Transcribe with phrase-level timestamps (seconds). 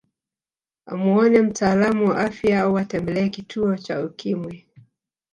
[0.85, 4.67] Amuone mtaalamu wa afya au atembelee kituo cha Ukimwi